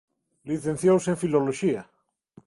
Licenciouse 0.49 1.07
en 1.11 1.19
filoloxía. 1.21 1.81